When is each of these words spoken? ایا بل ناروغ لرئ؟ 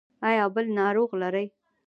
ایا 0.29 0.45
بل 0.55 0.65
ناروغ 0.77 1.09
لرئ؟ 1.21 1.45